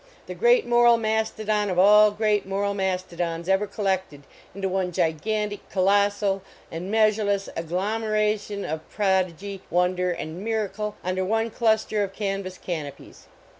The 0.25 0.33
great 0.33 0.65
moral 0.65 0.97
mastodon 0.97 1.69
of 1.69 1.77
all 1.77 2.09
great 2.09 2.47
moral 2.47 2.73
mas 2.73 3.03
todons 3.03 3.47
ever 3.47 3.67
collected 3.67 4.23
into 4.55 4.67
one 4.67 4.91
gigantic, 4.91 5.69
col 5.69 5.85
lossal 5.85 6.41
and 6.71 6.89
measureless 6.89 7.49
agglomeration 7.55 8.65
of 8.65 8.89
prod 8.89 9.27
igy, 9.37 9.59
wonder 9.69 10.09
and 10.09 10.43
miracle 10.43 10.95
under 11.03 11.23
one 11.23 11.51
cluster 11.51 12.01
of 12.01 12.13
canvas 12.13 12.57
canopies 12.57 13.27